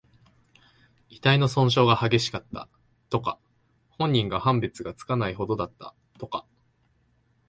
[1.09, 2.67] 遺体の損傷が激しかった、
[3.11, 3.37] とか。
[3.91, 6.43] 本人か判別がつかないほどだった、とか。